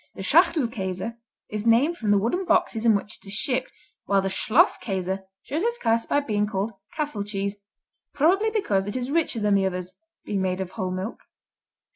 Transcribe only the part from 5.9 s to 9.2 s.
by being called Castle Cheese, probably because it is